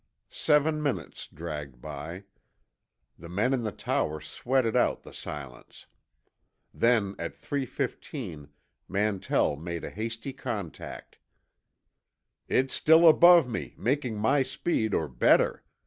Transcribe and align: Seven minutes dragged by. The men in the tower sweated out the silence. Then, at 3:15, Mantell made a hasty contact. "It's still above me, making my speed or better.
Seven 0.31 0.81
minutes 0.81 1.27
dragged 1.27 1.79
by. 1.79 2.23
The 3.19 3.29
men 3.29 3.53
in 3.53 3.61
the 3.61 3.71
tower 3.71 4.19
sweated 4.19 4.75
out 4.75 5.03
the 5.03 5.13
silence. 5.13 5.85
Then, 6.73 7.13
at 7.19 7.33
3:15, 7.35 8.49
Mantell 8.87 9.55
made 9.57 9.83
a 9.85 9.91
hasty 9.91 10.33
contact. 10.33 11.19
"It's 12.47 12.73
still 12.73 13.07
above 13.07 13.47
me, 13.47 13.75
making 13.77 14.17
my 14.17 14.41
speed 14.41 14.95
or 14.95 15.07
better. 15.07 15.61